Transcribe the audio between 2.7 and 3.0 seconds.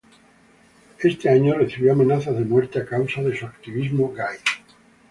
a